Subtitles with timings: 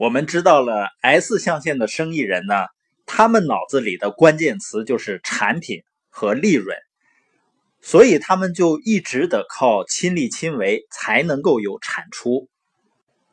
[0.00, 2.54] 我们知道了 S 象限的生意人呢，
[3.04, 6.74] 他们脑子里的关键词就是产品和利润，
[7.82, 12.48] 所以他们就一直得靠亲力亲为才能够有产出。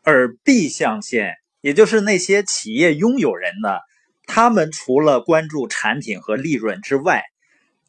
[0.04, 3.70] 而 B 象限，也就是那些企业拥有人呢，
[4.26, 7.24] 他们除了关注产品和利润之外，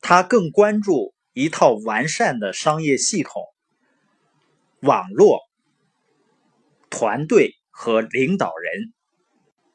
[0.01, 3.43] 他更关注一套完善的商业系统、
[4.83, 5.41] 网络、
[6.91, 7.58] 团队。
[7.81, 8.93] 和领导人，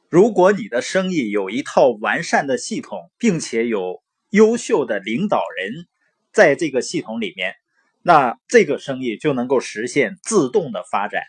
[0.09, 5.87] 如果你的生意有一套完善的系统，并且有优秀的领导人
[6.33, 7.55] 在这个系统里面，
[8.01, 11.23] 那这个生意就能够实现自动的发展，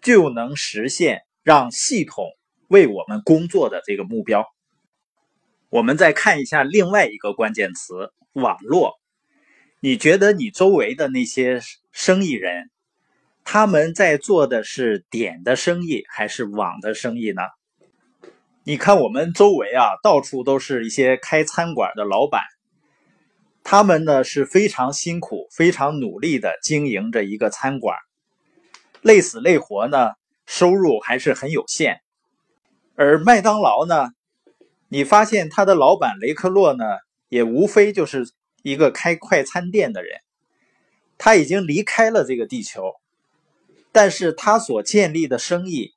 [0.00, 2.24] 就能实现让系统
[2.68, 4.46] 为我们工作的这个目标。
[5.70, 8.94] 我们再看一下另外一个关键词：网络。
[9.80, 12.70] 你觉得你周围的那些生意人？
[13.50, 17.40] 他们在做的是点的生意还是网的生意呢？
[18.62, 22.42] 你看我们周围啊，到处都是一些开餐馆的老板，
[23.64, 27.96] 他们呢是非常辛苦、非常努力的经营着一个餐馆，
[29.00, 30.10] 累死累活呢，
[30.44, 32.02] 收入还是很有限。
[32.96, 34.10] 而麦当劳呢，
[34.88, 36.84] 你发现他的老板雷克洛呢，
[37.30, 38.30] 也无非就是
[38.62, 40.20] 一个开快餐店的人，
[41.16, 42.92] 他已经离开了这个地球。
[43.92, 45.94] 但是他所建立的生意，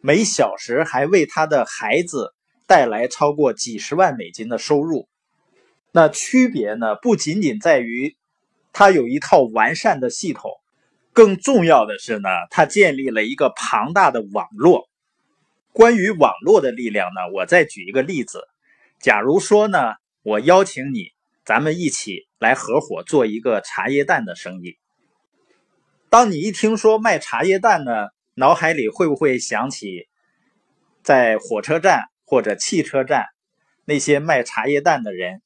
[0.00, 2.34] 每小时还为他的孩子
[2.66, 5.08] 带来超过几十万美金的收入。
[5.92, 6.96] 那区别呢？
[6.96, 8.16] 不仅仅在于
[8.72, 10.50] 他有一套完善的系统，
[11.12, 14.88] 更重要的是呢，他建立了一个庞大的网络。
[15.72, 18.42] 关于网络的力量呢，我再举一个例子。
[19.00, 21.12] 假如说呢，我邀请你，
[21.44, 24.76] 咱们一起来合伙做一个茶叶蛋的生意。
[26.10, 30.08] 当你一听说卖茶叶蛋呢，脑海里会不会想起
[31.02, 33.26] 在火车站或者汽车站
[33.84, 35.42] 那些卖茶叶蛋的人，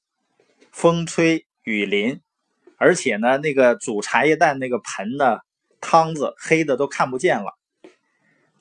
[0.70, 2.20] 风吹雨淋，
[2.76, 5.38] 而且呢，那个煮茶叶蛋那个盆呢，
[5.80, 7.58] 汤子黑的都看不见了，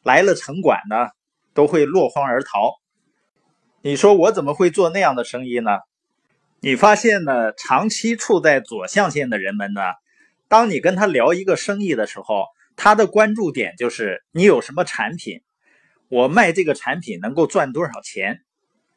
[0.02, 1.10] 来了城管呢，
[1.54, 2.74] 都会落荒而逃。
[3.84, 5.70] 你说我怎么会做那样的生意呢？
[6.62, 9.82] 你发现呢，长期处在左象限的人们呢？
[10.52, 12.44] 当你跟他聊一个生意的时候，
[12.76, 15.40] 他的关注点就是你有什么产品，
[16.10, 18.42] 我卖这个产品能够赚多少钱。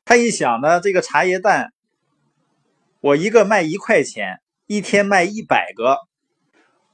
[0.05, 1.73] 他一想呢，这个茶叶蛋，
[2.99, 5.99] 我一个卖一块钱，一天卖一百个，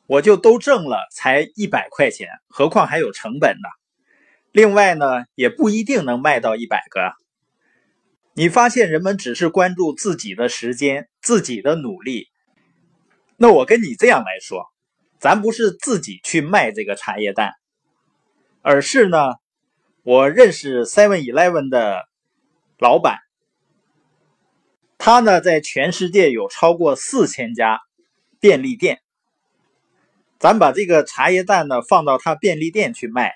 [0.06, 3.68] 我就都挣了，才一百块钱，何况还有成本呢？
[4.52, 7.14] 另外呢，也不一定能卖到一百个。
[8.34, 12.29] 你发现人们只是关注自己的时间、自己的努力。
[13.42, 14.66] 那我跟你这样来说，
[15.18, 17.54] 咱不是自己去卖这个茶叶蛋，
[18.60, 19.16] 而是呢，
[20.02, 22.06] 我认识 Seven Eleven 的
[22.78, 23.16] 老板，
[24.98, 27.80] 他呢在全世界有超过四千家
[28.40, 29.00] 便利店。
[30.38, 33.32] 咱把这个茶叶蛋呢放到他便利店去卖，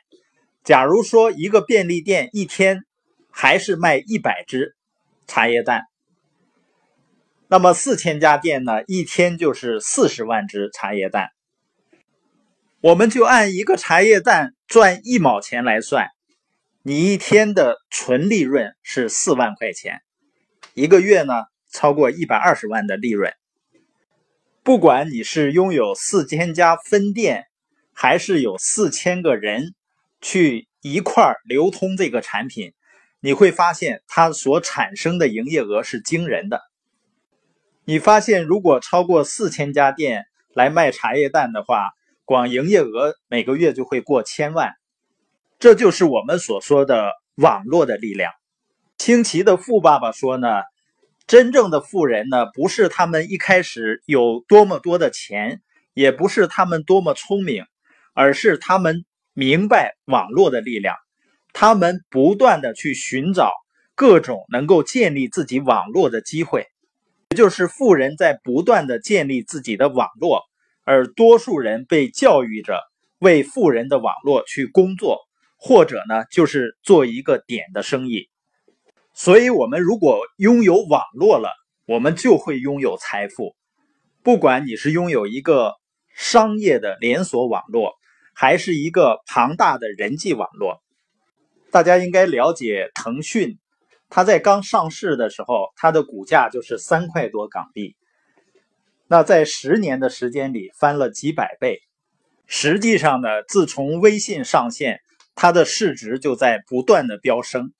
[0.65, 2.85] 假如说一个便利店一天
[3.31, 4.77] 还是卖一百只
[5.27, 5.85] 茶叶蛋。
[7.55, 11.29] 那么四千家店呢，一天就是四十万只茶叶蛋。
[12.81, 16.09] 我们就按一个茶叶蛋赚一毛钱来算，
[16.83, 20.01] 你一天的纯利润是四万块钱，
[20.75, 21.33] 一个月呢
[21.71, 23.33] 超过一百二十万的利润。
[24.65, 27.45] 不管你是拥有四千家分店，
[27.93, 29.77] 还是有四千个人
[30.21, 32.73] 去一块流通这个产品，
[33.21, 36.61] 你会发现它所产生的营业额是惊人的。
[37.87, 40.25] 你发现，如果超过四千家店
[40.55, 41.91] 来卖茶叶蛋的话，
[42.25, 44.73] 光营业额每个月就会过千万。
[45.59, 48.33] 这就是我们所说的网络的力量。
[48.97, 50.63] 清奇的富爸爸说呢，
[51.27, 55.61] 真正的富人呢，不是他们一开始有多么多的钱，
[55.93, 57.67] 也不是他们多么聪明，
[58.15, 60.97] 而是他们明白网络的力量，
[61.53, 63.53] 他们不断的去寻找
[63.95, 66.67] 各种能够建立自己网络的机会。
[67.35, 70.43] 就是富人在不断的建立自己的网络，
[70.85, 72.81] 而多数人被教育着
[73.19, 75.21] 为富人的网络去工作，
[75.57, 78.29] 或者呢就是做一个点的生意。
[79.13, 81.51] 所以，我们如果拥有网络了，
[81.87, 83.55] 我们就会拥有财富。
[84.23, 85.75] 不管你是拥有一个
[86.17, 87.93] 商业的连锁网络，
[88.35, 90.83] 还是一个庞大的人际网络，
[91.71, 93.59] 大家应该了解腾讯。
[94.09, 97.97] 它在刚上市的时候，它的股价就是三块多港币。
[99.07, 101.81] 那在十年的时间里翻了几百倍。
[102.47, 105.01] 实际上呢，自从微信上线，
[105.35, 107.73] 它的市值就在不断的飙升。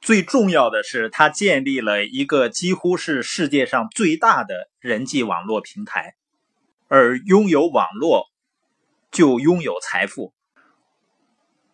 [0.00, 6.14] 最重要的是，它建立了一个几乎是世界上最大的人际网络平台，
[6.88, 8.26] 而拥有网络
[9.10, 10.32] 就拥有财富。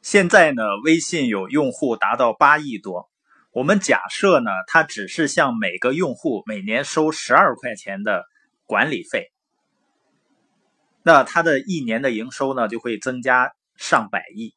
[0.03, 3.11] 现在呢，微信有用户达到八亿多。
[3.53, 8.25] 我们假设呢，它只是向每个用户每年收十二块钱的
[8.67, 9.31] 管理费，
[11.03, 14.55] 那它的一年的营收呢就会增加上百亿。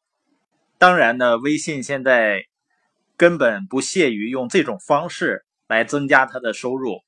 [0.78, 2.44] 当然呢，微信现在。
[3.18, 6.98] 根本不屑于用这种方式来增加它的收入。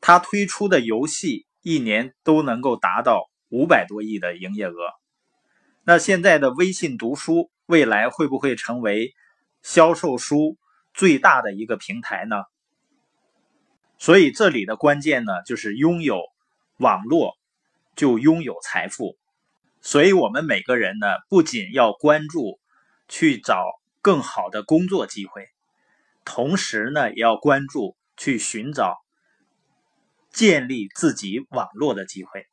[0.00, 4.74] 它推出的游戏一年都能够达到五百多亿的营业额。
[5.84, 9.12] 那现在的微信读书未来会不会成为
[9.60, 10.56] 销售书
[10.94, 12.36] 最大的一个平台呢？
[13.98, 16.20] 所以这里的关键呢，就是拥有
[16.78, 17.36] 网络
[17.96, 19.16] 就拥有财富。
[19.80, 22.58] 所以我们每个人呢，不仅要关注
[23.08, 23.80] 去找。
[24.04, 25.46] 更好的工作机会，
[26.24, 28.96] 同时呢，也要关注去寻找
[30.28, 32.48] 建立自己网络的机会。